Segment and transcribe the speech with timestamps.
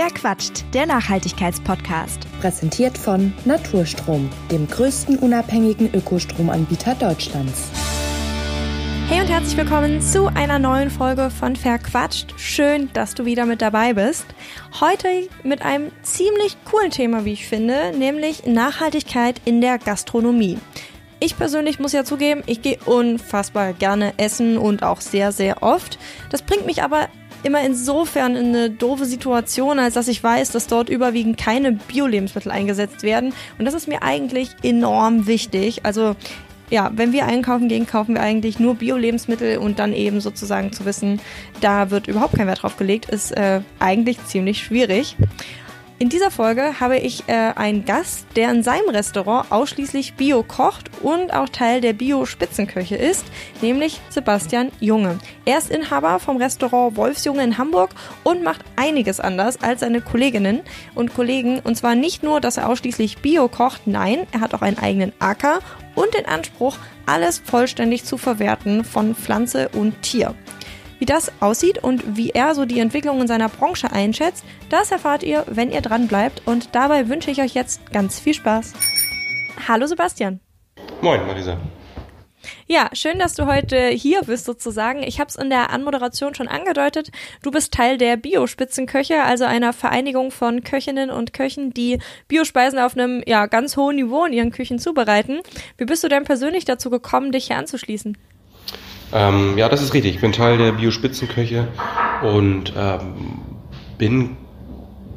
[0.00, 0.64] Wer quatscht?
[0.74, 2.20] Der Nachhaltigkeitspodcast.
[2.40, 7.64] Präsentiert von Naturstrom, dem größten unabhängigen Ökostromanbieter Deutschlands.
[9.08, 12.32] Hey und herzlich willkommen zu einer neuen Folge von Verquatscht.
[12.36, 14.26] Schön, dass du wieder mit dabei bist.
[14.80, 15.08] Heute
[15.42, 20.58] mit einem ziemlich coolen Thema, wie ich finde, nämlich Nachhaltigkeit in der Gastronomie.
[21.18, 25.98] Ich persönlich muss ja zugeben, ich gehe unfassbar gerne essen und auch sehr, sehr oft.
[26.30, 27.08] Das bringt mich aber
[27.42, 32.50] immer insofern in eine doofe Situation, als dass ich weiß, dass dort überwiegend keine Bio-Lebensmittel
[32.50, 33.32] eingesetzt werden.
[33.58, 35.84] Und das ist mir eigentlich enorm wichtig.
[35.84, 36.16] Also
[36.70, 40.84] ja, wenn wir einkaufen gehen, kaufen wir eigentlich nur Bio-Lebensmittel und dann eben sozusagen zu
[40.84, 41.20] wissen,
[41.60, 45.16] da wird überhaupt kein Wert drauf gelegt, ist äh, eigentlich ziemlich schwierig.
[46.00, 50.90] In dieser Folge habe ich äh, einen Gast, der in seinem Restaurant ausschließlich Bio kocht
[51.02, 53.24] und auch Teil der Bio-Spitzenköche ist,
[53.62, 55.18] nämlich Sebastian Junge.
[55.44, 57.90] Er ist Inhaber vom Restaurant Wolfsjunge in Hamburg
[58.22, 60.60] und macht einiges anders als seine Kolleginnen
[60.94, 61.58] und Kollegen.
[61.58, 65.12] Und zwar nicht nur, dass er ausschließlich Bio kocht, nein, er hat auch einen eigenen
[65.18, 65.58] Acker
[65.96, 66.76] und den Anspruch,
[67.06, 70.36] alles vollständig zu verwerten von Pflanze und Tier.
[70.98, 75.22] Wie das aussieht und wie er so die Entwicklung in seiner Branche einschätzt, das erfahrt
[75.22, 76.42] ihr, wenn ihr dran bleibt.
[76.46, 78.72] Und dabei wünsche ich euch jetzt ganz viel Spaß.
[79.68, 80.40] Hallo Sebastian.
[81.00, 81.56] Moin, Marisa.
[82.66, 85.02] Ja, schön, dass du heute hier bist sozusagen.
[85.02, 87.10] Ich habe es in der Anmoderation schon angedeutet.
[87.42, 92.96] Du bist Teil der Bio-Spitzenköche, also einer Vereinigung von Köchinnen und Köchen, die Biospeisen auf
[92.96, 95.40] einem ja, ganz hohen Niveau in ihren Küchen zubereiten.
[95.76, 98.16] Wie bist du denn persönlich dazu gekommen, dich hier anzuschließen?
[99.12, 100.16] Ähm, ja, das ist richtig.
[100.16, 101.68] Ich bin Teil der Bio-Spitzenköche
[102.22, 103.14] und ähm,
[103.96, 104.36] bin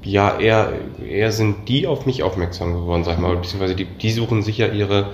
[0.04, 0.74] ja eher,
[1.06, 4.58] eher sind die auf mich aufmerksam geworden, sag ich mal, beziehungsweise die, die suchen sich
[4.58, 5.12] ja ihre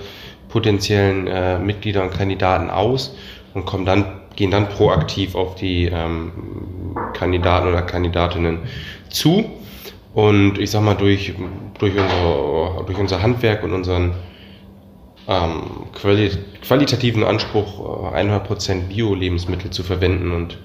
[0.48, 3.14] potenziellen äh, Mitglieder und Kandidaten aus
[3.54, 6.32] und kommen dann, gehen dann proaktiv auf die ähm,
[7.12, 8.60] Kandidaten oder Kandidatinnen
[9.10, 9.44] zu.
[10.14, 11.34] Und ich sag mal, durch,
[11.78, 14.14] durch, unser, durch unser Handwerk und unseren
[15.28, 16.30] ähm, quali
[16.62, 20.58] qualitativen Anspruch, 100% äh, Bio-Lebensmittel zu verwenden und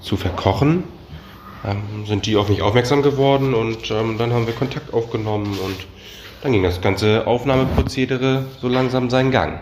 [0.00, 0.84] zu verkochen,
[1.64, 5.86] ähm, sind die auf mich aufmerksam geworden und ähm, dann haben wir Kontakt aufgenommen und
[6.42, 9.60] dann ging das ganze Aufnahmeprozedere so langsam seinen Gang.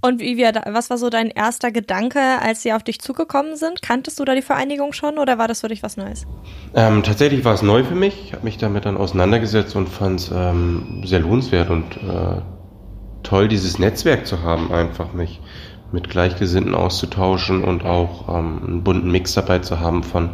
[0.00, 3.82] Und wie wir, was war so dein erster Gedanke, als sie auf dich zugekommen sind?
[3.82, 6.24] Kanntest du da die Vereinigung schon oder war das für dich was Neues?
[6.74, 8.26] Ähm, tatsächlich war es neu für mich.
[8.26, 12.40] Ich habe mich damit dann auseinandergesetzt und fand es ähm, sehr lohnenswert und äh,
[13.24, 15.40] toll, dieses Netzwerk zu haben, einfach mich
[15.90, 20.30] mit Gleichgesinnten auszutauschen und auch ähm, einen bunten Mix dabei zu haben von,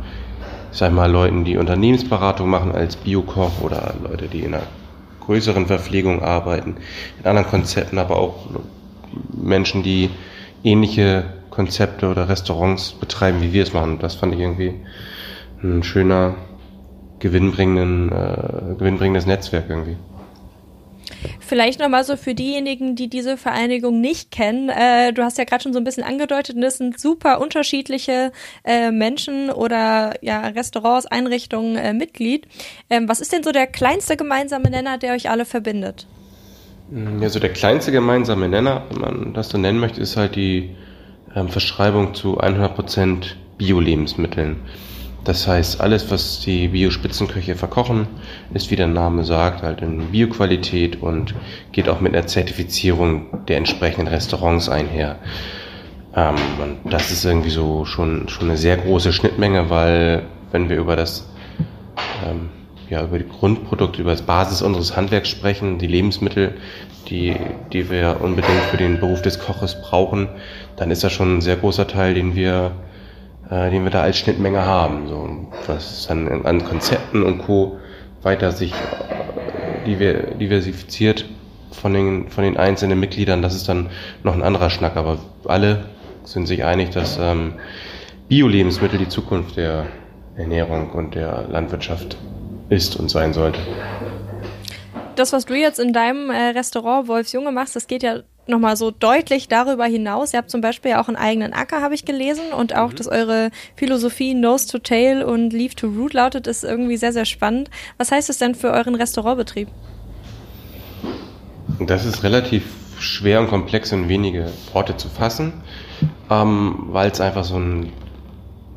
[0.72, 4.64] ich sag mal, Leuten, die Unternehmensberatung machen als Biokoch oder Leute, die in einer
[5.20, 6.76] größeren Verpflegung arbeiten,
[7.18, 8.46] in anderen Konzepten, aber auch
[9.32, 10.10] Menschen, die
[10.62, 13.98] ähnliche Konzepte oder Restaurants betreiben, wie wir es machen.
[13.98, 14.74] Das fand ich irgendwie
[15.62, 16.34] ein schöner,
[17.20, 19.96] gewinnbringenden, äh, gewinnbringendes Netzwerk irgendwie.
[21.40, 24.68] Vielleicht nochmal so für diejenigen, die diese Vereinigung nicht kennen.
[24.68, 28.32] Äh, du hast ja gerade schon so ein bisschen angedeutet, das sind super unterschiedliche
[28.64, 32.46] äh, Menschen oder ja, Restaurants, Einrichtungen äh, Mitglied.
[32.90, 36.06] Ähm, was ist denn so der kleinste gemeinsame Nenner, der euch alle verbindet?
[37.20, 40.76] Also der kleinste gemeinsame Nenner, wenn man das so nennen möchte, ist halt die
[41.34, 44.56] ähm, Verschreibung zu 100% Bio-Lebensmitteln.
[45.24, 48.06] Das heißt, alles, was die Bio-Spitzenköche verkochen,
[48.52, 51.34] ist, wie der Name sagt, halt in Bioqualität und
[51.72, 55.16] geht auch mit einer Zertifizierung der entsprechenden Restaurants einher.
[56.14, 60.76] Ähm, und das ist irgendwie so schon, schon eine sehr große Schnittmenge, weil wenn wir
[60.76, 61.26] über das
[62.28, 62.50] ähm,
[62.90, 66.54] ja, über die Grundprodukte, über das Basis unseres Handwerks sprechen, die Lebensmittel,
[67.08, 67.36] die,
[67.72, 70.28] die wir unbedingt für den Beruf des Koches brauchen,
[70.76, 72.72] dann ist das schon ein sehr großer Teil, den wir,
[73.50, 75.08] äh, den wir da als Schnittmenge haben.
[75.08, 75.28] So,
[75.66, 77.78] was dann an Konzepten und Co.
[78.22, 78.72] weiter sich
[79.86, 81.26] äh, diversifiziert
[81.70, 83.90] von den, von den einzelnen Mitgliedern, das ist dann
[84.22, 85.86] noch ein anderer Schnack, aber alle
[86.24, 87.54] sind sich einig, dass ähm,
[88.28, 89.86] Bio-Lebensmittel die Zukunft der
[90.36, 92.16] Ernährung und der Landwirtschaft
[92.68, 93.60] ist und sein sollte.
[95.16, 98.90] Das, was du jetzt in deinem äh, Restaurant Wolfsjunge machst, das geht ja nochmal so
[98.90, 100.32] deutlich darüber hinaus.
[100.32, 102.96] Ihr habt zum Beispiel ja auch einen eigenen Acker, habe ich gelesen, und auch, mhm.
[102.96, 107.24] dass eure Philosophie Nose to Tail und Leave to Root lautet, ist irgendwie sehr, sehr
[107.24, 107.70] spannend.
[107.96, 109.68] Was heißt das denn für euren Restaurantbetrieb?
[111.80, 112.64] Das ist relativ
[112.98, 115.52] schwer und komplex in wenige Worte zu fassen,
[116.30, 117.92] ähm, weil es einfach so ein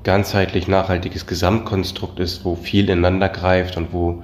[0.03, 4.23] ganzheitlich nachhaltiges Gesamtkonstrukt ist, wo viel ineinander greift und wo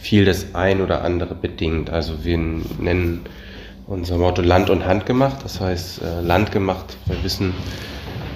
[0.00, 1.90] viel das ein oder andere bedingt.
[1.90, 3.24] Also wir nennen
[3.86, 5.38] unser Motto Land und Hand gemacht.
[5.42, 7.54] Das heißt, äh, Land gemacht, wir wissen,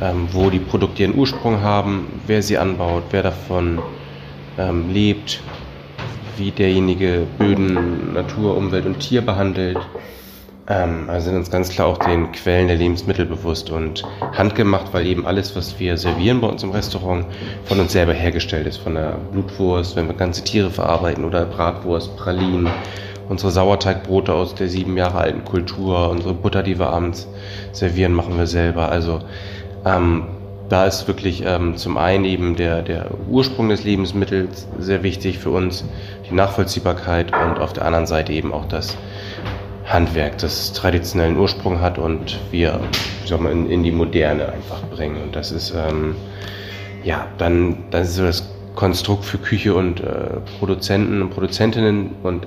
[0.01, 3.81] ähm, wo die Produkte ihren Ursprung haben, wer sie anbaut, wer davon
[4.59, 5.41] ähm, lebt,
[6.37, 9.79] wie derjenige Böden, Natur, Umwelt und Tier behandelt.
[10.69, 14.03] Ähm, also sind uns ganz klar auch den Quellen der Lebensmittel bewusst und
[14.33, 17.27] handgemacht, weil eben alles, was wir servieren bei uns im Restaurant,
[17.65, 18.79] von uns selber hergestellt ist.
[18.79, 22.69] Von der Blutwurst, wenn wir ganze Tiere verarbeiten oder Bratwurst, Pralinen,
[23.29, 27.29] unsere Sauerteigbrote aus der sieben Jahre alten Kultur, unsere Butter, die wir abends
[27.73, 28.89] servieren, machen wir selber.
[28.89, 29.21] Also
[29.85, 30.25] ähm,
[30.69, 35.51] da ist wirklich ähm, zum einen eben der, der Ursprung des Lebensmittels sehr wichtig für
[35.51, 35.85] uns,
[36.29, 38.97] die Nachvollziehbarkeit und auf der anderen Seite eben auch das
[39.87, 42.81] Handwerk, das traditionellen Ursprung hat und wir
[43.25, 45.23] sagen wir, in, in die Moderne einfach bringen.
[45.23, 46.17] Und das ist ähm,
[47.05, 52.17] ja dann, dann ist so das Konstrukt für Küche und äh, Produzenten und Produzentinnen.
[52.23, 52.47] Und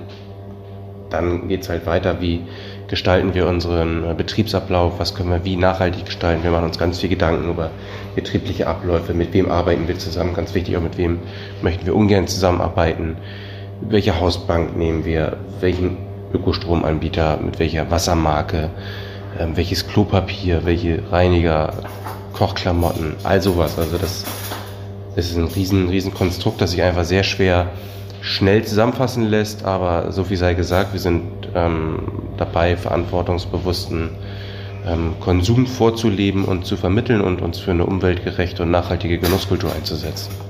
[1.08, 2.42] dann geht es halt weiter, wie
[2.88, 6.44] gestalten wir unseren äh, Betriebsablauf, was können wir wie nachhaltig gestalten.
[6.44, 7.70] Wir machen uns ganz viel Gedanken über
[8.14, 11.20] betriebliche Abläufe, mit wem arbeiten wir zusammen, ganz wichtig auch mit wem
[11.62, 13.16] möchten wir ungern zusammenarbeiten,
[13.80, 18.70] welche Hausbank nehmen wir, welchen Ökostromanbieter, mit welcher Wassermarke,
[19.38, 21.72] ähm, welches Klopapier, welche Reiniger,
[22.32, 23.78] Kochklamotten, all sowas.
[23.78, 24.24] Also das,
[25.16, 27.70] das ist ein riesen, riesen Konstrukt, das sich einfach sehr schwer
[28.22, 31.24] schnell zusammenfassen lässt, aber so viel sei gesagt, wir sind
[31.54, 32.00] ähm,
[32.36, 34.10] dabei, verantwortungsbewussten
[34.86, 40.49] ähm, Konsum vorzuleben und zu vermitteln und uns für eine umweltgerechte und nachhaltige Genusskultur einzusetzen.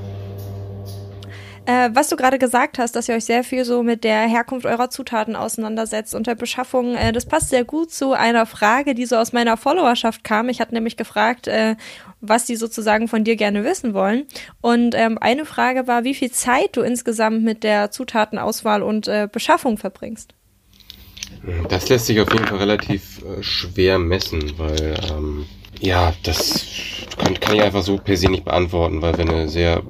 [1.71, 4.67] Äh, was du gerade gesagt hast, dass ihr euch sehr viel so mit der Herkunft
[4.67, 9.07] eurer Zutaten auseinandersetzt und der Beschaffung, äh, das passt sehr gut zu einer Frage, die
[9.07, 10.49] so aus meiner Followerschaft kam.
[10.49, 11.77] Ich hatte nämlich gefragt, äh,
[12.21, 14.27] was die sozusagen von dir gerne wissen wollen.
[14.61, 19.29] Und ähm, eine Frage war, wie viel Zeit du insgesamt mit der Zutatenauswahl und äh,
[19.31, 20.35] Beschaffung verbringst.
[21.69, 25.47] Das lässt sich auf jeden Fall relativ äh, schwer messen, weil ähm,
[25.79, 26.67] ja, das
[27.17, 29.85] kann, kann ich einfach so per se nicht beantworten, weil wir eine sehr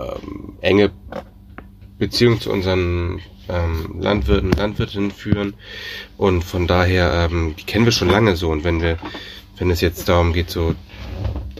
[0.00, 0.90] ähm, enge
[1.98, 5.54] Beziehung zu unseren ähm, Landwirten und Landwirtinnen führen
[6.16, 8.98] und von daher, ähm, die kennen wir schon lange so und wenn wir,
[9.58, 10.74] wenn es jetzt darum geht, so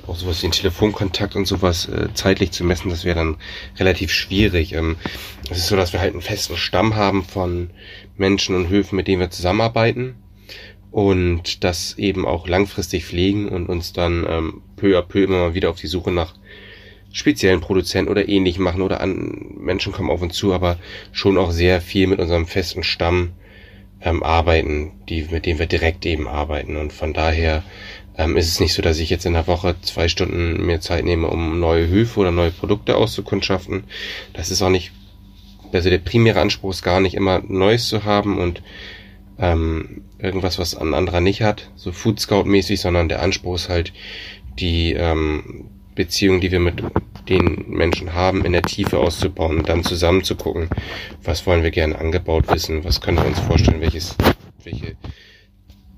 [0.06, 3.36] auch sowas wie den Telefonkontakt und sowas äh, zeitlich zu messen, das wäre dann
[3.78, 4.72] relativ schwierig.
[4.72, 4.96] Ähm,
[5.50, 7.70] es ist so, dass wir halt einen festen Stamm haben von
[8.16, 10.16] Menschen und Höfen, mit denen wir zusammenarbeiten
[10.90, 15.70] und das eben auch langfristig pflegen und uns dann ähm, peu à peu immer wieder
[15.70, 16.34] auf die Suche nach
[17.12, 20.78] speziellen Produzenten oder ähnlich machen oder an Menschen kommen auf uns zu, aber
[21.12, 23.30] schon auch sehr viel mit unserem festen Stamm
[24.00, 26.76] ähm, arbeiten, die, mit dem wir direkt eben arbeiten.
[26.76, 27.62] Und von daher
[28.16, 31.04] ähm, ist es nicht so, dass ich jetzt in der Woche zwei Stunden mir Zeit
[31.04, 33.84] nehme, um neue Höfe oder neue Produkte auszukundschaften.
[34.32, 34.92] Das ist auch nicht,
[35.72, 38.62] also der primäre Anspruch ist gar nicht immer Neues zu haben und
[39.38, 43.68] ähm, irgendwas, was ein anderer nicht hat, so Food Scout mäßig, sondern der Anspruch ist
[43.68, 43.92] halt
[44.58, 46.82] die ähm, Beziehung, die wir mit
[47.28, 50.68] den Menschen haben, in der Tiefe auszubauen und dann zusammen zu gucken,
[51.22, 54.16] was wollen wir gerne angebaut wissen, was können wir uns vorstellen, welches,
[54.64, 54.96] welche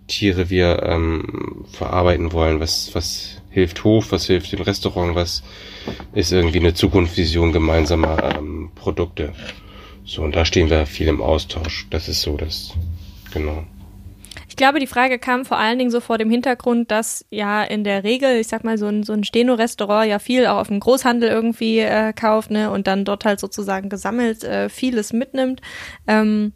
[0.09, 5.43] Tiere wir ähm, verarbeiten wollen, was, was hilft Hof, was hilft dem Restaurant, was
[6.12, 9.33] ist irgendwie eine Zukunftsvision gemeinsamer ähm, Produkte.
[10.05, 11.87] So, und da stehen wir viel im Austausch.
[11.91, 12.75] Das ist so, das,
[13.33, 13.65] genau.
[14.52, 17.84] Ich glaube, die Frage kam vor allen Dingen so vor dem Hintergrund, dass ja in
[17.84, 20.78] der Regel, ich sag mal, so ein, so ein Steno-Restaurant ja viel auch auf dem
[20.78, 25.62] Großhandel irgendwie äh, kauft, ne, und dann dort halt sozusagen gesammelt äh, vieles mitnimmt.
[26.06, 26.52] Ähm,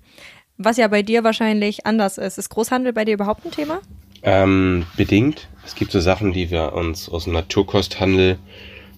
[0.58, 2.36] was ja bei dir wahrscheinlich anders ist.
[2.36, 3.80] Ist Großhandel bei dir überhaupt ein Thema?
[4.22, 5.48] Ähm, bedingt.
[5.64, 8.38] Es gibt so Sachen, die wir uns aus dem Naturkosthandel,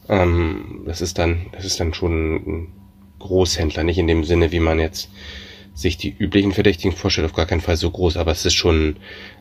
[0.08, 2.72] ähm, das ist dann, das ist dann schon ein
[3.20, 5.08] Großhändler, nicht in dem Sinne, wie man jetzt
[5.78, 8.96] sich die üblichen Verdächtigen vorstellt, auf gar keinen Fall so groß, aber es ist schon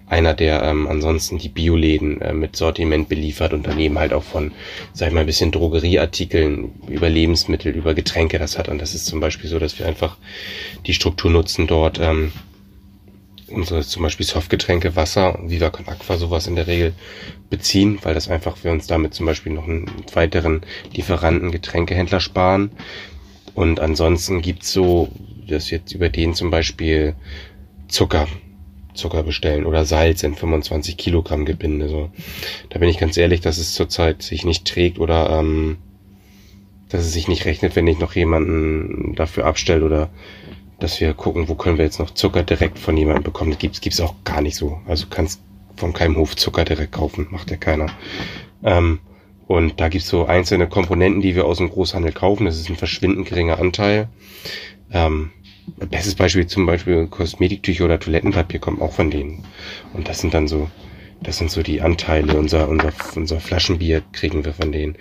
[0.05, 4.51] einer, der ähm, ansonsten die Bioläden äh, mit Sortiment beliefert und daneben halt auch von,
[4.93, 8.69] sag ich mal, ein bisschen Drogerieartikeln über Lebensmittel, über Getränke das hat.
[8.69, 10.17] Und das ist zum Beispiel so, dass wir einfach
[10.85, 12.31] die Struktur nutzen dort, ähm,
[13.49, 16.93] unsere zum Beispiel Softgetränke, Wasser, Viva Con Aqua, sowas in der Regel
[17.49, 20.61] beziehen, weil das einfach wir uns damit zum Beispiel noch einen weiteren
[20.93, 22.71] Lieferanten, Getränkehändler sparen.
[23.57, 25.09] Und ansonsten gibt's so
[25.47, 27.15] dass jetzt über den zum Beispiel
[27.87, 28.27] Zucker,
[28.93, 31.89] Zucker bestellen oder Salz in 25 Kilogramm Gebinde.
[31.89, 32.11] So.
[32.69, 35.77] Da bin ich ganz ehrlich, dass es zurzeit sich nicht trägt oder ähm,
[36.89, 40.09] dass es sich nicht rechnet, wenn ich noch jemanden dafür abstelle oder
[40.79, 43.51] dass wir gucken, wo können wir jetzt noch Zucker direkt von jemandem bekommen.
[43.51, 44.79] Das gibt's, gibt's auch gar nicht so.
[44.85, 45.41] Also kannst
[45.75, 47.87] von keinem Hof Zucker direkt kaufen, macht ja keiner.
[48.63, 48.99] Ähm,
[49.47, 52.45] und da gibt's so einzelne Komponenten, die wir aus dem Großhandel kaufen.
[52.45, 54.09] Das ist ein verschwindend geringer Anteil.
[54.91, 55.31] Ähm,
[55.89, 59.43] bestes Beispiel zum Beispiel Kosmetiktücher oder Toilettenpapier kommt auch von denen.
[59.93, 60.69] Und das sind dann so
[61.23, 62.37] Das sind so die Anteile.
[62.37, 64.97] Unser, unser, unser Flaschenbier kriegen wir von denen.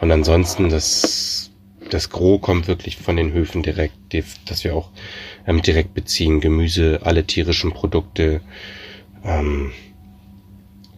[0.00, 1.50] Und ansonsten, das,
[1.90, 4.14] das Gros kommt wirklich von den Höfen direkt,
[4.46, 4.90] dass wir auch
[5.46, 6.40] ähm, direkt beziehen.
[6.40, 8.42] Gemüse, alle tierischen Produkte.
[9.24, 9.72] Ähm,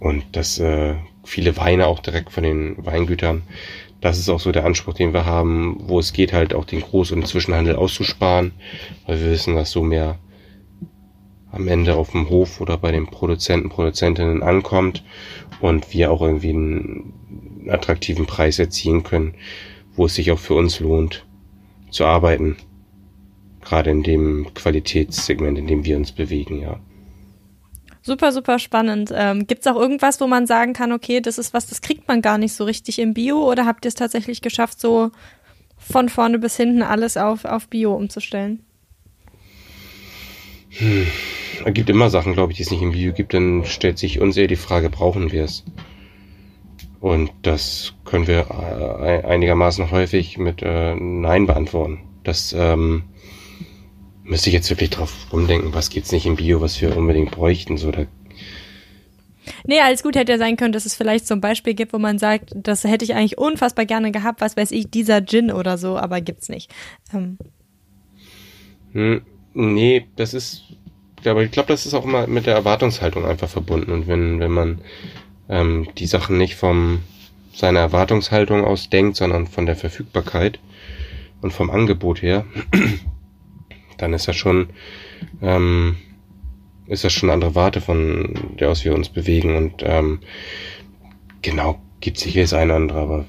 [0.01, 0.95] und das äh,
[1.29, 3.43] viele Weine auch direkt von den Weingütern.
[4.01, 6.83] Das ist auch so der Anspruch, den wir haben, wo es geht, halt auch den
[6.83, 8.53] Groß- und Zwischenhandel auszusparen,
[9.07, 10.19] weil wir wissen, dass so mehr
[11.51, 15.05] am Ende auf dem Hof oder bei den Produzenten, Produzentinnen ankommt
[15.61, 19.35] und wir auch irgendwie einen attraktiven Preis erzielen können,
[19.95, 21.27] wo es sich auch für uns lohnt
[21.91, 22.57] zu arbeiten.
[23.61, 26.81] Gerade in dem Qualitätssegment, in dem wir uns bewegen, ja.
[28.09, 29.13] Super, super spannend.
[29.15, 32.09] Ähm, Gibt es auch irgendwas, wo man sagen kann, okay, das ist was, das kriegt
[32.09, 35.11] man gar nicht so richtig im Bio oder habt ihr es tatsächlich geschafft, so
[35.77, 38.65] von vorne bis hinten alles auf, auf Bio umzustellen?
[40.71, 41.07] Hm.
[41.67, 43.35] Es gibt immer Sachen, glaube ich, die es nicht im Bio gibt.
[43.35, 45.65] Dann stellt sich uns eher die Frage, brauchen wir es?
[47.01, 52.01] Und das können wir äh, einigermaßen häufig mit äh, Nein beantworten.
[52.25, 53.05] Das ähm,
[54.29, 57.79] müsste ich jetzt wirklich drauf rumdenken, was gibt's nicht im Bio, was wir unbedingt bräuchten.
[57.79, 58.07] So, da
[59.67, 61.99] Nee, alles gut hätte ja sein können, dass es vielleicht so ein Beispiel gibt, wo
[61.99, 65.79] man sagt, das hätte ich eigentlich unfassbar gerne gehabt, was weiß ich, dieser Gin oder
[65.79, 66.71] so, aber gibt's nicht.
[67.15, 67.39] Ähm.
[68.93, 69.23] Hm,
[69.55, 70.65] nee, das ist,
[71.25, 73.91] aber ich glaube, das ist auch immer mit der Erwartungshaltung einfach verbunden.
[73.91, 74.81] Und wenn, wenn man
[75.49, 77.01] ähm, die Sachen nicht vom
[77.55, 80.59] seiner Erwartungshaltung aus denkt, sondern von der Verfügbarkeit
[81.41, 82.45] und vom Angebot her,
[83.99, 84.71] dann ist das schon,
[85.43, 85.97] ähm,
[86.87, 89.57] ist das schon eine andere Warte, von der aus wir uns bewegen.
[89.57, 90.21] Und ähm,
[91.43, 93.25] genau, gibt sicher das eine oder andere, aber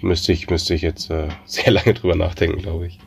[0.00, 2.98] müsste ich, müsste ich jetzt äh, sehr lange drüber nachdenken, glaube ich.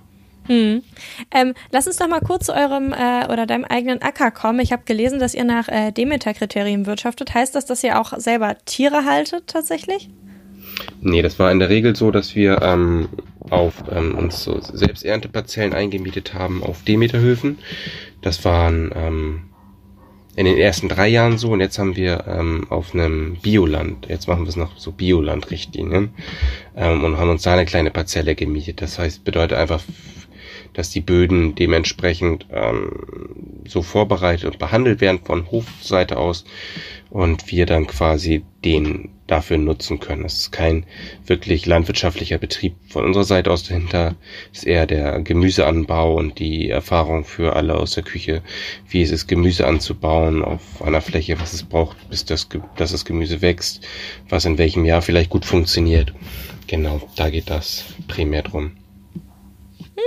[0.48, 0.82] Hm.
[1.30, 4.60] Ähm, lass uns doch mal kurz zu eurem äh, oder deinem eigenen Acker kommen.
[4.62, 7.36] Ich habe gelesen, dass ihr nach äh, Demeter-Kriterien wirtschaftet.
[7.36, 10.10] Heißt das, dass ihr auch selber Tiere haltet tatsächlich?
[11.02, 13.10] Nee, das war in der Regel so, dass wir ähm,
[13.50, 17.60] auf ähm, uns so Selbsternteparzellen eingemietet haben auf Demeterhöfen.
[18.22, 19.42] Das waren ähm,
[20.36, 24.28] in den ersten drei Jahren so und jetzt haben wir ähm, auf einem Bioland, jetzt
[24.28, 26.12] machen wir es noch so Bioland-Richtlinien
[26.78, 28.82] ähm, und haben uns da eine kleine Parzelle gemietet.
[28.82, 29.82] Das heißt, bedeutet einfach,
[30.80, 36.46] dass die Böden dementsprechend ähm, so vorbereitet und behandelt werden von Hofseite aus
[37.10, 40.24] und wir dann quasi den dafür nutzen können.
[40.24, 40.86] Es ist kein
[41.26, 44.16] wirklich landwirtschaftlicher Betrieb von unserer Seite aus dahinter.
[44.54, 48.42] Es ist eher der Gemüseanbau und die Erfahrung für alle aus der Küche,
[48.88, 53.04] wie es ist, Gemüse anzubauen auf einer Fläche, was es braucht, bis das, dass das
[53.04, 53.86] Gemüse wächst,
[54.30, 56.14] was in welchem Jahr vielleicht gut funktioniert.
[56.68, 58.78] Genau, da geht das primär drum.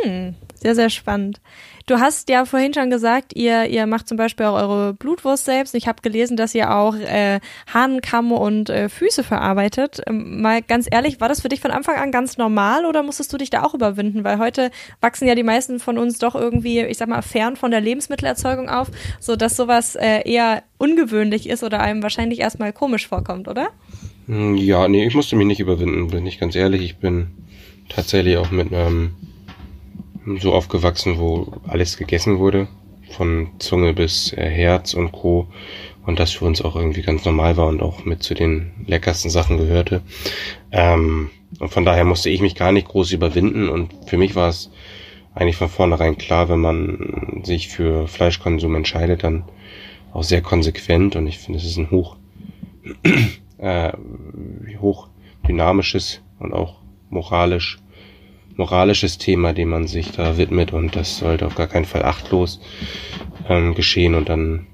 [0.05, 1.41] Hm, sehr, sehr spannend.
[1.87, 5.75] Du hast ja vorhin schon gesagt, ihr, ihr macht zum Beispiel auch eure Blutwurst selbst.
[5.75, 7.41] Ich habe gelesen, dass ihr auch äh,
[7.73, 10.01] Hahnenkamm und äh, Füße verarbeitet.
[10.07, 13.33] Ähm, mal ganz ehrlich, war das für dich von Anfang an ganz normal oder musstest
[13.33, 14.23] du dich da auch überwinden?
[14.23, 17.73] Weil heute wachsen ja die meisten von uns doch irgendwie, ich sag mal, fern von
[17.73, 18.89] der Lebensmittelerzeugung auf,
[19.19, 23.71] so dass sowas äh, eher ungewöhnlich ist oder einem wahrscheinlich erstmal komisch vorkommt, oder?
[24.27, 26.83] Hm, ja, nee, ich musste mich nicht überwinden, bin ich ganz ehrlich.
[26.83, 27.27] Ich bin
[27.89, 29.17] tatsächlich auch mit einem
[30.41, 32.69] so aufgewachsen, wo alles gegessen wurde,
[33.11, 35.49] von Zunge bis äh, Herz und Co.
[36.05, 39.31] Und das für uns auch irgendwie ganz normal war und auch mit zu den leckersten
[39.31, 40.03] Sachen gehörte.
[40.73, 44.49] Ähm, und von daher musste ich mich gar nicht groß überwinden und für mich war
[44.49, 44.71] es
[45.35, 49.45] eigentlich von vornherein klar, wenn man sich für Fleischkonsum entscheidet, dann
[50.13, 52.17] auch sehr konsequent und ich finde, es ist ein hoch,
[53.59, 53.93] äh,
[54.81, 55.09] hoch
[55.47, 57.79] dynamisches und auch moralisch
[58.57, 62.61] moralisches Thema, dem man sich da widmet und das sollte auf gar keinen Fall achtlos
[63.49, 64.67] ähm, geschehen und dann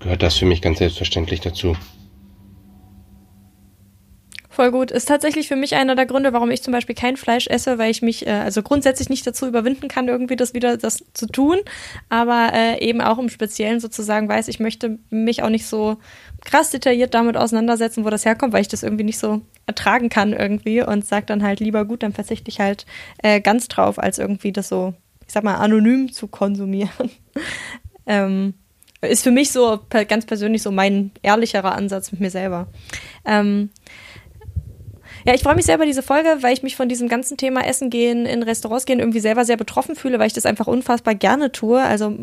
[0.00, 1.76] gehört das für mich ganz selbstverständlich dazu.
[4.54, 4.92] Voll gut.
[4.92, 7.90] Ist tatsächlich für mich einer der Gründe, warum ich zum Beispiel kein Fleisch esse, weil
[7.90, 11.58] ich mich äh, also grundsätzlich nicht dazu überwinden kann, irgendwie das wieder das zu tun,
[12.08, 15.96] aber äh, eben auch im Speziellen sozusagen weiß, ich möchte mich auch nicht so
[16.44, 20.32] krass detailliert damit auseinandersetzen, wo das herkommt, weil ich das irgendwie nicht so ertragen kann
[20.32, 22.86] irgendwie und sage dann halt lieber gut, dann verzichte ich halt
[23.22, 24.94] äh, ganz drauf, als irgendwie das so,
[25.26, 27.10] ich sag mal, anonym zu konsumieren.
[28.06, 28.54] ähm,
[29.00, 32.68] ist für mich so ganz persönlich so mein ehrlicherer Ansatz mit mir selber.
[33.24, 33.70] Ähm,
[35.26, 37.66] ja, ich freue mich sehr über diese Folge, weil ich mich von diesem ganzen Thema
[37.66, 41.14] Essen gehen, in Restaurants gehen irgendwie selber sehr betroffen fühle, weil ich das einfach unfassbar
[41.14, 41.80] gerne tue.
[41.80, 42.14] Also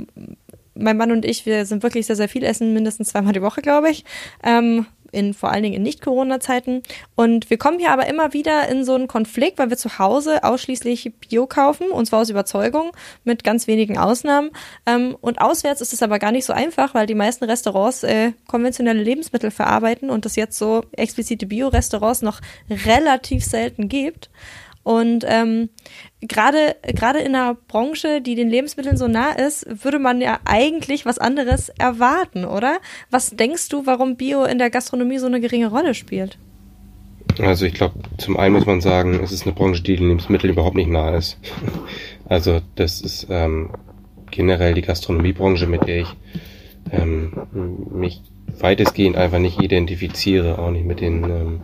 [0.76, 3.62] mein Mann und ich, wir sind wirklich sehr, sehr viel essen, mindestens zweimal die Woche,
[3.62, 4.06] glaube ich.
[4.44, 6.84] Ähm, in vor allen Dingen in Nicht-Corona-Zeiten.
[7.16, 10.44] Und wir kommen hier aber immer wieder in so einen Konflikt, weil wir zu Hause
[10.44, 12.92] ausschließlich Bio kaufen, und zwar aus Überzeugung,
[13.24, 14.52] mit ganz wenigen Ausnahmen.
[14.86, 18.34] Ähm, und auswärts ist es aber gar nicht so einfach, weil die meisten Restaurants äh,
[18.48, 22.40] konventionelle Lebensmittel verarbeiten und es jetzt so explizite Bio-Restaurants noch
[22.70, 24.30] relativ selten gibt.
[24.84, 25.70] Und ähm,
[26.22, 31.06] gerade gerade in einer Branche, die den Lebensmitteln so nah ist, würde man ja eigentlich
[31.06, 32.80] was anderes erwarten, oder?
[33.10, 36.38] Was denkst du, warum Bio in der Gastronomie so eine geringe Rolle spielt?
[37.40, 40.54] Also ich glaube, zum einen muss man sagen, es ist eine Branche, die den Lebensmitteln
[40.54, 41.38] überhaupt nicht nah ist.
[42.30, 43.72] Also das ist ähm,
[44.30, 46.16] generell die Gastronomiebranche, mit der ich
[46.92, 47.34] ähm,
[47.92, 48.22] mich
[48.60, 51.60] weitestgehend einfach nicht identifiziere, auch nicht mit den ähm,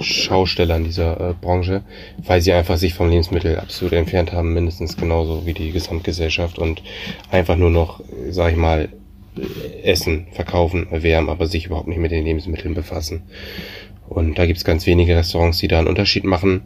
[0.00, 1.82] Schaustellern dieser äh, Branche,
[2.18, 6.82] weil sie einfach sich vom Lebensmittel absolut entfernt haben, mindestens genauso wie die Gesamtgesellschaft und
[7.30, 8.88] einfach nur noch, sag ich mal,
[9.82, 13.22] Essen, verkaufen, erwärmen, aber sich überhaupt nicht mit den Lebensmitteln befassen.
[14.08, 16.62] Und da gibt's ganz wenige Restaurants, die da einen Unterschied machen.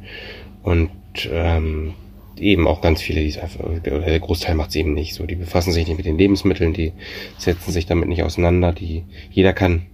[0.65, 0.91] Und
[1.31, 1.95] ähm,
[2.39, 5.27] eben auch ganz viele, die es einfach, oder der Großteil macht es eben nicht so.
[5.27, 6.93] Die befassen sich nicht mit den Lebensmitteln, die
[7.39, 8.73] setzen sich damit nicht auseinander.
[8.73, 9.87] Die, jeder kann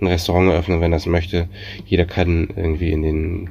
[0.00, 1.48] ein Restaurant eröffnen, wenn er es möchte.
[1.86, 3.50] Jeder kann irgendwie in den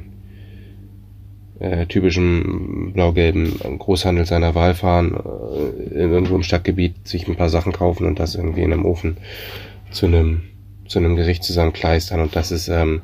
[1.60, 7.50] äh, typischen blau-gelben Großhandel seiner Wahl fahren, äh, in irgendwo im Stadtgebiet sich ein paar
[7.50, 9.18] Sachen kaufen und das irgendwie in einem Ofen
[9.92, 10.42] zu einem
[10.88, 12.22] zu einem Gericht zusammenkleistern.
[12.22, 13.02] Und das ist ähm,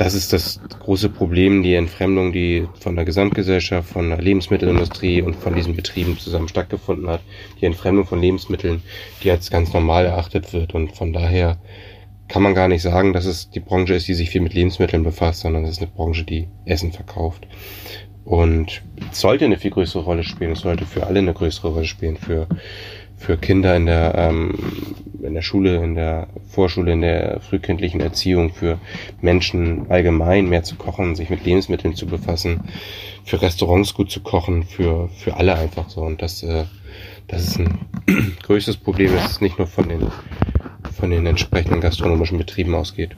[0.00, 5.36] das ist das große Problem, die Entfremdung, die von der Gesamtgesellschaft, von der Lebensmittelindustrie und
[5.36, 7.20] von diesen Betrieben zusammen stattgefunden hat.
[7.60, 8.82] Die Entfremdung von Lebensmitteln,
[9.22, 10.72] die als ganz normal erachtet wird.
[10.72, 11.58] Und von daher
[12.28, 15.04] kann man gar nicht sagen, dass es die Branche ist, die sich viel mit Lebensmitteln
[15.04, 17.46] befasst, sondern es ist eine Branche, die Essen verkauft.
[18.24, 18.80] Und
[19.12, 20.52] sollte eine viel größere Rolle spielen.
[20.52, 22.16] Es sollte für alle eine größere Rolle spielen.
[22.16, 22.48] Für
[23.20, 24.54] für Kinder in der, ähm,
[25.22, 28.78] in der Schule, in der Vorschule, in der frühkindlichen Erziehung, für
[29.20, 32.62] Menschen allgemein mehr zu kochen, sich mit Lebensmitteln zu befassen,
[33.24, 36.00] für Restaurants gut zu kochen, für, für alle einfach so.
[36.00, 36.64] Und das, äh,
[37.28, 37.78] das ist ein
[38.42, 40.10] größtes Problem, dass es nicht nur von den,
[40.96, 43.10] von den entsprechenden gastronomischen Betrieben ausgeht.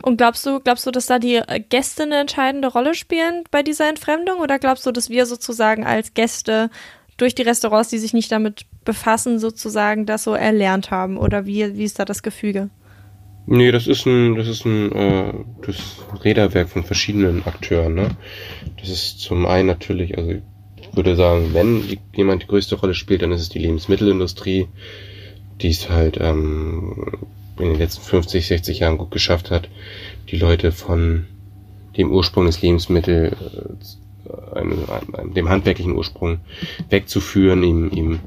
[0.00, 3.86] Und glaubst du, glaubst du, dass da die Gäste eine entscheidende Rolle spielen bei dieser
[3.86, 4.38] Entfremdung?
[4.40, 6.70] Oder glaubst du, dass wir sozusagen als Gäste
[7.18, 11.16] durch die Restaurants, die sich nicht damit befassen, sozusagen das so erlernt haben?
[11.16, 12.70] Oder wie, wie ist da das Gefüge?
[13.46, 15.32] Nee, das ist ein, das ist ein äh,
[15.66, 15.76] das
[16.24, 17.94] Räderwerk von verschiedenen Akteuren.
[17.94, 18.10] Ne?
[18.80, 21.82] Das ist zum einen natürlich, also ich würde sagen, wenn
[22.14, 24.68] jemand die größte Rolle spielt, dann ist es die Lebensmittelindustrie,
[25.60, 27.26] die es halt ähm,
[27.58, 29.68] in den letzten 50, 60 Jahren gut geschafft hat,
[30.30, 31.26] die Leute von
[31.96, 33.98] dem Ursprung des Lebensmittels
[34.54, 34.86] einem,
[35.34, 36.38] dem handwerklichen Ursprung
[36.88, 38.20] wegzuführen, ihm, ihm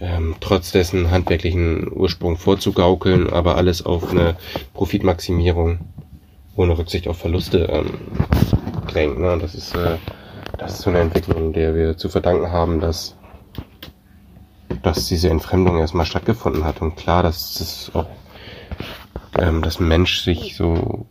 [0.00, 4.36] ähm, trotz dessen handwerklichen Ursprung vorzugaukeln, aber alles auf eine
[4.72, 5.80] Profitmaximierung
[6.56, 7.94] ohne Rücksicht auf Verluste ähm,
[8.88, 9.18] drängt.
[9.18, 9.38] Ne?
[9.40, 9.96] Das ist äh,
[10.58, 13.16] das ist so eine Entwicklung, der wir zu verdanken haben, dass
[14.82, 18.06] dass diese Entfremdung erstmal stattgefunden hat und klar, dass es auch
[19.38, 21.06] ähm, dass Mensch sich so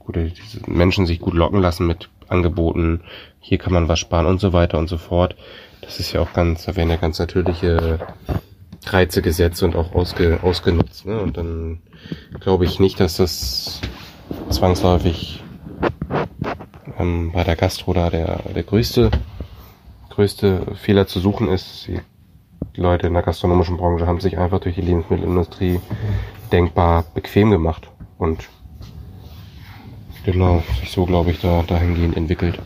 [0.00, 3.02] oder diese Menschen sich gut locken lassen mit Angeboten,
[3.40, 5.36] hier kann man was sparen und so weiter und so fort.
[5.80, 7.98] Das ist ja auch ganz, da werden ja ganz natürliche
[8.86, 11.06] Reize gesetzt und auch ausge, ausgenutzt.
[11.06, 11.20] Ne?
[11.20, 11.80] Und dann
[12.40, 13.80] glaube ich nicht, dass das
[14.50, 15.42] zwangsläufig
[16.98, 19.10] ähm, bei der Gastro da der, der größte,
[20.10, 21.88] größte Fehler zu suchen ist.
[21.88, 22.00] Die
[22.80, 25.80] Leute in der gastronomischen Branche haben sich einfach durch die Lebensmittelindustrie
[26.52, 28.48] denkbar bequem gemacht und
[30.24, 32.60] genau, sich so, glaube ich, da dahingehend entwickelt.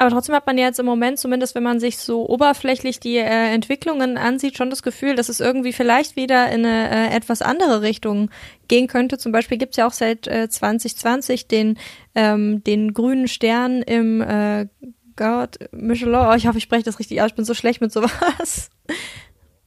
[0.00, 3.18] Aber trotzdem hat man ja jetzt im Moment, zumindest wenn man sich so oberflächlich die
[3.18, 7.42] äh, Entwicklungen ansieht, schon das Gefühl, dass es irgendwie vielleicht wieder in eine äh, etwas
[7.42, 8.30] andere Richtung
[8.66, 9.18] gehen könnte.
[9.18, 11.76] Zum Beispiel gibt's ja auch seit äh, 2020 den,
[12.14, 14.68] ähm, den grünen Stern im äh,
[15.16, 16.14] Gott, Michelin.
[16.14, 17.32] Oh, ich hoffe, ich spreche das richtig aus.
[17.32, 18.70] Ich bin so schlecht mit sowas.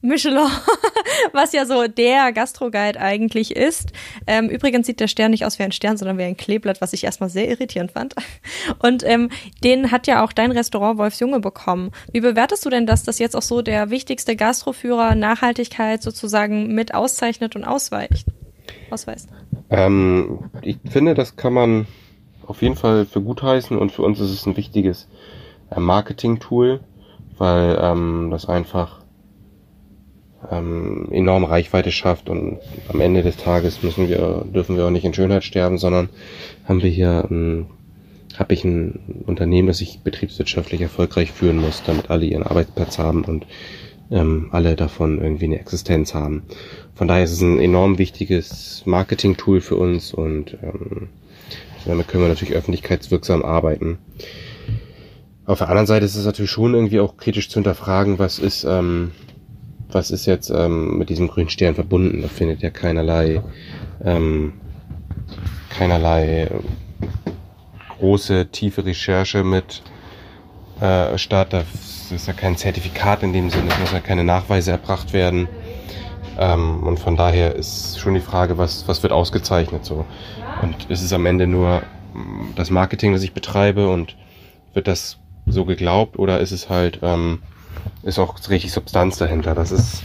[0.04, 0.46] Michelin,
[1.32, 3.92] was ja so der Gastroguide eigentlich ist.
[4.26, 6.92] Ähm, übrigens sieht der Stern nicht aus wie ein Stern, sondern wie ein Kleeblatt, was
[6.92, 8.14] ich erstmal sehr irritierend fand.
[8.80, 9.30] Und ähm,
[9.64, 11.90] den hat ja auch dein Restaurant Wolfsjunge bekommen.
[12.12, 16.94] Wie bewertest du denn das, dass jetzt auch so der wichtigste Gastroführer Nachhaltigkeit sozusagen mit
[16.94, 18.26] auszeichnet und ausweicht?
[18.90, 19.28] Ausweist?
[19.70, 21.86] Ähm, ich finde, das kann man
[22.46, 25.08] auf jeden Fall für gut heißen und für uns ist es ein wichtiges
[25.70, 26.80] äh, Marketing-Tool,
[27.38, 29.03] weil ähm, das einfach
[30.50, 35.04] ähm, enorme Reichweite schafft und am Ende des Tages müssen wir, dürfen wir auch nicht
[35.04, 36.08] in Schönheit sterben, sondern
[36.66, 37.66] haben wir hier ein,
[38.36, 43.24] habe ich ein Unternehmen, das ich betriebswirtschaftlich erfolgreich führen muss, damit alle ihren Arbeitsplatz haben
[43.24, 43.46] und
[44.10, 46.42] ähm, alle davon irgendwie eine Existenz haben.
[46.94, 51.08] Von daher ist es ein enorm wichtiges Marketing-Tool für uns und ähm,
[51.86, 53.98] damit können wir natürlich öffentlichkeitswirksam arbeiten.
[55.46, 58.64] Auf der anderen Seite ist es natürlich schon irgendwie auch kritisch zu hinterfragen, was ist,
[58.64, 59.10] ähm,
[59.94, 62.22] was ist jetzt ähm, mit diesem grünen Stern verbunden.
[62.22, 63.42] Da findet ja keinerlei,
[64.04, 64.54] ähm,
[65.70, 66.50] keinerlei
[67.98, 69.82] große, tiefe Recherche mit
[70.80, 71.52] äh, statt.
[71.52, 75.48] Das ist ja kein Zertifikat in dem Sinne, es müssen ja keine Nachweise erbracht werden.
[76.38, 80.04] Ähm, und von daher ist schon die Frage, was, was wird ausgezeichnet so.
[80.62, 84.16] Und ist es am Ende nur mm, das Marketing, das ich betreibe und
[84.72, 87.40] wird das so geglaubt oder ist es halt, ähm,
[88.02, 89.54] ist auch richtig Substanz dahinter?
[89.54, 90.02] Das ist,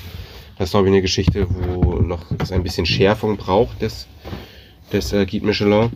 [0.58, 4.08] das ist glaube ich eine Geschichte, wo noch ein bisschen Schärfung braucht des,
[4.91, 5.91] des äh, Guide Michelin.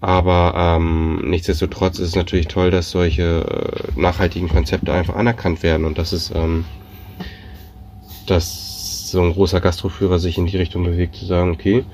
[0.00, 5.86] Aber ähm, nichtsdestotrotz ist es natürlich toll, dass solche äh, nachhaltigen Konzepte einfach anerkannt werden
[5.86, 6.64] und dass es, ähm,
[8.26, 11.84] dass so ein großer Gastroführer sich in die Richtung bewegt, zu sagen, okay,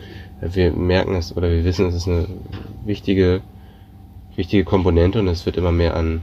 [0.40, 2.28] wir merken es oder wir wissen, es ist eine
[2.86, 3.42] wichtige,
[4.36, 6.22] wichtige Komponente und es wird immer mehr an,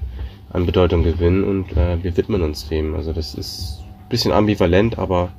[0.56, 2.96] an Bedeutung gewinnen und äh, wir widmen uns dem.
[2.96, 5.34] Also das ist ein bisschen ambivalent, aber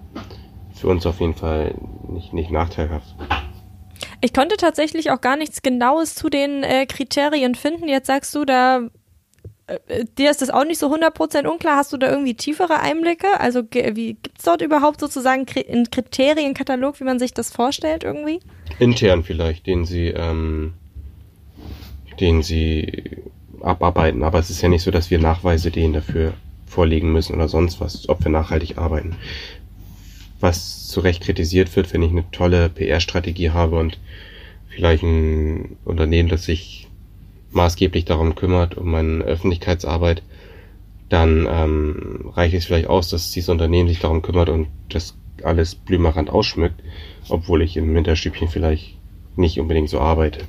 [0.74, 1.74] für uns auf jeden Fall
[2.09, 3.14] nicht, nicht nachteilhaft.
[4.20, 7.88] Ich konnte tatsächlich auch gar nichts Genaues zu den äh, Kriterien finden.
[7.88, 8.90] Jetzt sagst du, da
[9.66, 11.76] äh, dir ist das auch nicht so 100% unklar.
[11.76, 13.40] Hast du da irgendwie tiefere Einblicke?
[13.40, 18.40] Also wie gibt es dort überhaupt sozusagen einen Kriterienkatalog, wie man sich das vorstellt irgendwie?
[18.79, 20.74] Intern vielleicht, den sie, ähm,
[22.20, 23.22] den sie
[23.66, 24.22] abarbeiten.
[24.22, 26.35] Aber es ist ja nicht so, dass wir Nachweise denen dafür
[26.66, 29.16] vorlegen müssen oder sonst was, ob wir nachhaltig arbeiten.
[30.40, 33.98] Was zu Recht kritisiert wird, wenn ich eine tolle PR-Strategie habe und
[34.68, 36.88] vielleicht ein Unternehmen, das sich
[37.50, 40.22] maßgeblich darum kümmert, um meine Öffentlichkeitsarbeit,
[41.09, 45.74] dann ähm, reicht es vielleicht aus, dass dieses Unternehmen sich darum kümmert und das alles
[45.74, 46.83] blümerant ausschmückt,
[47.29, 48.96] obwohl ich im Hinterstübchen vielleicht
[49.37, 50.40] nicht unbedingt so arbeite.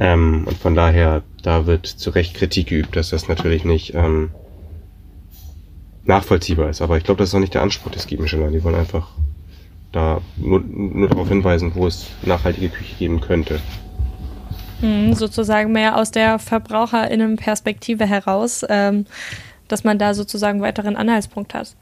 [0.00, 4.30] Ähm, und von daher, da wird zu Recht Kritik geübt, dass das natürlich nicht ähm,
[6.04, 6.80] nachvollziehbar ist.
[6.80, 8.50] Aber ich glaube, das ist auch nicht der Anspruch des Michelin.
[8.50, 9.08] Die wollen einfach
[9.92, 13.60] da nur, nur darauf hinweisen, wo es nachhaltige Küche geben könnte.
[14.80, 19.04] Hm, sozusagen mehr aus der VerbraucherInnen-Perspektive heraus, ähm,
[19.68, 21.76] dass man da sozusagen weiteren Anhaltspunkt hat.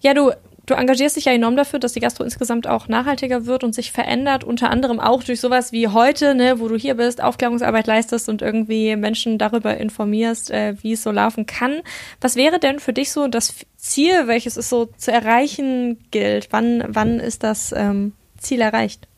[0.00, 0.32] Ja, du
[0.70, 3.90] du engagierst dich ja enorm dafür, dass die Gastro insgesamt auch nachhaltiger wird und sich
[3.90, 8.28] verändert, unter anderem auch durch sowas wie heute, ne, wo du hier bist, Aufklärungsarbeit leistest
[8.28, 11.80] und irgendwie Menschen darüber informierst, äh, wie es so laufen kann.
[12.20, 16.48] Was wäre denn für dich so das Ziel, welches es so zu erreichen gilt?
[16.52, 19.08] Wann, wann ist das ähm, Ziel erreicht?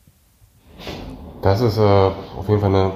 [1.43, 2.91] Das ist äh, auf jeden Fall eine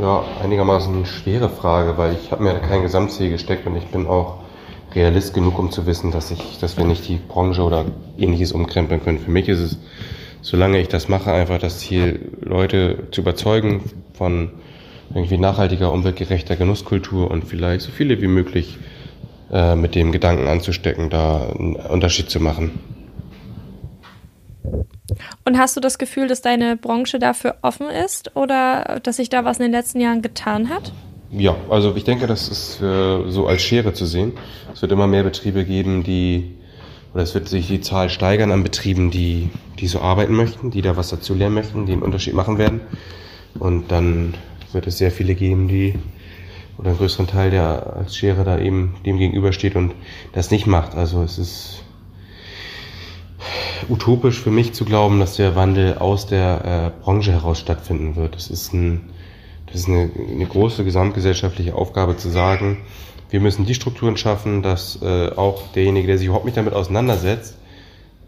[0.00, 4.45] ja, einigermaßen schwere Frage, weil ich habe mir kein Gesamtziel gesteckt und ich bin auch
[4.96, 7.84] Realist genug, um zu wissen, dass ich, dass wir nicht die Branche oder
[8.18, 9.18] ähnliches umkrempeln können.
[9.18, 9.78] Für mich ist es,
[10.40, 13.82] solange ich das mache, einfach das Ziel, Leute zu überzeugen
[14.14, 14.50] von
[15.14, 18.78] irgendwie nachhaltiger, umweltgerechter Genusskultur und vielleicht so viele wie möglich
[19.52, 22.80] äh, mit dem Gedanken anzustecken, da einen Unterschied zu machen.
[25.44, 29.44] Und hast du das Gefühl, dass deine Branche dafür offen ist oder dass sich da
[29.44, 30.92] was in den letzten Jahren getan hat?
[31.30, 34.32] Ja, also ich denke, das ist äh, so als Schere zu sehen.
[34.72, 36.54] Es wird immer mehr Betriebe geben, die,
[37.12, 40.82] oder es wird sich die Zahl steigern an Betrieben, die, die so arbeiten möchten, die
[40.82, 42.80] da was dazu lernen möchten, die einen Unterschied machen werden.
[43.58, 44.34] Und dann
[44.72, 45.94] wird es sehr viele geben, die,
[46.78, 49.94] oder einen größeren Teil, der als Schere da eben dem gegenübersteht und
[50.32, 50.94] das nicht macht.
[50.94, 51.82] Also es ist
[53.88, 58.36] utopisch für mich zu glauben, dass der Wandel aus der äh, Branche heraus stattfinden wird.
[58.36, 59.10] Es ist ein
[59.66, 62.78] das ist eine, eine große gesamtgesellschaftliche Aufgabe zu sagen,
[63.30, 67.56] wir müssen die Strukturen schaffen, dass äh, auch derjenige, der sich überhaupt nicht damit auseinandersetzt,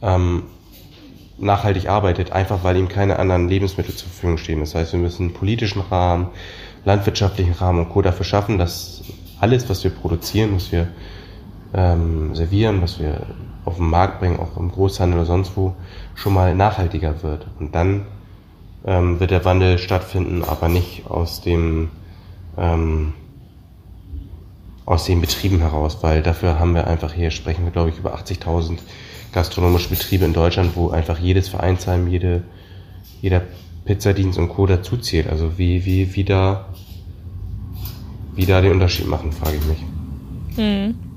[0.03, 0.45] ähm,
[1.39, 4.61] nachhaltig arbeitet, einfach weil ihm keine anderen Lebensmittel zur Verfügung stehen.
[4.61, 6.29] Das heißt, wir müssen einen politischen Rahmen,
[6.85, 8.03] landwirtschaftlichen Rahmen und Co.
[8.03, 9.03] dafür schaffen, dass
[9.41, 10.89] alles, was wir produzieren, was wir
[11.75, 13.27] ähm, servieren, was wir
[13.65, 15.75] auf den Markt bringen, auch im Großhandel oder sonst wo,
[16.15, 17.47] schon mal nachhaltiger wird.
[17.61, 18.07] Und dann
[18.85, 21.91] ähm, wird der Wandel stattfinden, aber nicht aus dem
[22.57, 23.13] ähm,
[24.85, 28.15] aus den Betrieben heraus, weil dafür haben wir einfach hier sprechen wir glaube ich über
[28.17, 28.79] 80.000
[29.33, 32.43] gastronomische Betriebe in Deutschland, wo einfach jedes Vereinsheim, jede
[33.21, 33.43] jeder
[33.85, 34.67] Pizzadienst und Co.
[34.67, 35.29] dazu zählt.
[35.29, 36.67] Also wie wie wie da
[38.35, 39.85] wie da den Unterschied machen, frage ich mich.
[40.57, 41.08] Hm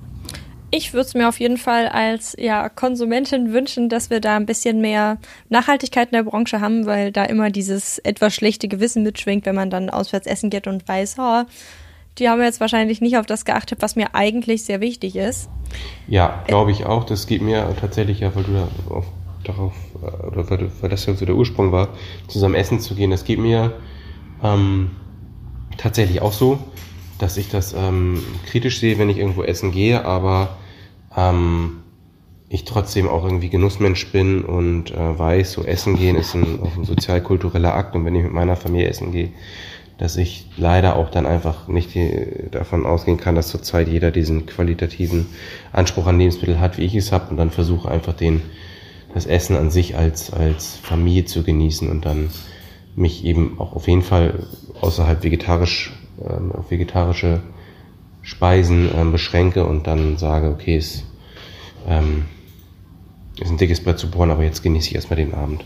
[0.71, 4.45] ich würde es mir auf jeden Fall als ja, Konsumentin wünschen, dass wir da ein
[4.45, 5.17] bisschen mehr
[5.49, 9.69] Nachhaltigkeit in der Branche haben, weil da immer dieses etwas schlechte Gewissen mitschwingt, wenn man
[9.69, 11.43] dann auswärts essen geht und weiß, oh,
[12.17, 15.49] die haben jetzt wahrscheinlich nicht auf das geachtet, was mir eigentlich sehr wichtig ist.
[16.07, 17.03] Ja, glaube ich auch.
[17.03, 19.05] Das geht mir tatsächlich ja, weil du da auf,
[19.43, 21.89] darauf, äh, oder weil, weil das ja so der Ursprung war,
[22.27, 23.11] zusammen essen zu gehen.
[23.11, 23.73] Das geht mir
[24.41, 24.91] ähm,
[25.77, 26.59] tatsächlich auch so,
[27.17, 30.57] dass ich das ähm, kritisch sehe, wenn ich irgendwo essen gehe, aber
[31.15, 31.81] ähm,
[32.49, 36.83] ich trotzdem auch irgendwie Genussmensch bin und äh, weiß, so essen gehen ist ein, ein
[36.83, 37.95] sozialkultureller Akt.
[37.95, 39.29] Und wenn ich mit meiner Familie essen gehe,
[39.97, 44.47] dass ich leider auch dann einfach nicht die, davon ausgehen kann, dass zurzeit jeder diesen
[44.47, 45.27] qualitativen
[45.71, 48.41] Anspruch an Lebensmittel hat, wie ich es habe und dann versuche einfach den,
[49.13, 52.31] das Essen an sich als, als Familie zu genießen und dann
[52.95, 54.47] mich eben auch auf jeden Fall
[54.81, 57.41] außerhalb vegetarisch, ähm, auf vegetarische
[58.21, 61.03] Speisen ähm, beschränke und dann sage, okay, es
[61.87, 62.25] ähm,
[63.39, 65.65] ist ein dickes Brett zu bohren, aber jetzt genieße ich erstmal den Abend.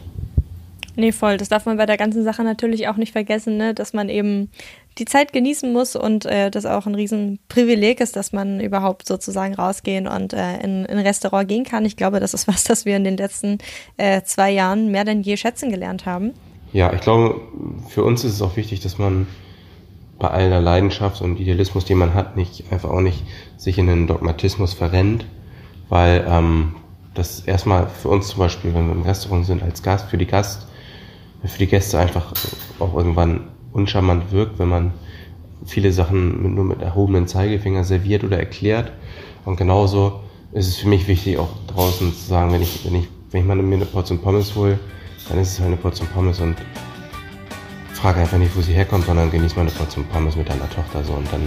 [0.98, 1.38] Nee, voll.
[1.38, 3.74] Das darf man bei der ganzen Sache natürlich auch nicht vergessen, ne?
[3.74, 4.50] dass man eben
[4.98, 9.54] die Zeit genießen muss und äh, das auch ein Riesenprivileg ist, dass man überhaupt sozusagen
[9.56, 11.84] rausgehen und äh, in, in ein Restaurant gehen kann.
[11.84, 13.58] Ich glaube, das ist was, das wir in den letzten
[13.98, 16.34] äh, zwei Jahren mehr denn je schätzen gelernt haben.
[16.72, 17.42] Ja, ich glaube,
[17.90, 19.28] für uns ist es auch wichtig, dass man
[20.20, 23.24] bei all der Leidenschaft und Idealismus, den man hat, nicht einfach auch nicht
[23.58, 25.26] sich in den Dogmatismus verrennt,
[25.90, 26.76] weil ähm,
[27.14, 30.26] das erstmal für uns zum Beispiel, wenn wir im Restaurant sind, als Gast, für die
[30.26, 30.68] Gast,
[31.44, 32.34] für die Gäste einfach
[32.80, 34.94] auch irgendwann uncharmant wirkt, wenn man
[35.66, 38.92] viele Sachen nur mit erhobenen Zeigefinger serviert oder erklärt.
[39.46, 40.22] Und genauso
[40.54, 43.48] ist es für mich wichtig, auch draußen zu sagen, wenn ich, wenn ich, wenn ich
[43.48, 44.80] mal mir eine Portion Pommes hole,
[45.30, 46.56] dann ist es halt eine Portion Pommes und
[47.96, 51.04] frage einfach nicht, wo sie herkommt, sondern genieße mal eine Portion Pommes mit deiner Tochter
[51.04, 51.14] so.
[51.14, 51.42] Und dann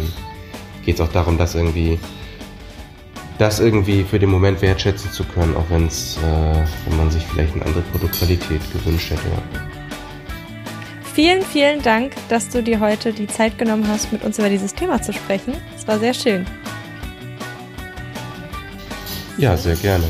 [0.85, 1.99] geht es auch darum, dass irgendwie
[3.39, 7.25] das irgendwie für den Moment wertschätzen zu können, auch wenn es, äh, wenn man sich
[7.25, 9.29] vielleicht eine andere Produktqualität gewünscht hätte.
[9.29, 9.61] Ja.
[11.15, 14.75] Vielen, vielen Dank, dass du dir heute die Zeit genommen hast, mit uns über dieses
[14.75, 15.55] Thema zu sprechen.
[15.77, 16.47] Es war sehr schön.
[19.37, 20.05] Ja, sehr gerne.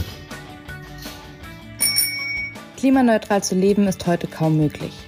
[2.78, 5.07] Klimaneutral zu leben ist heute kaum möglich.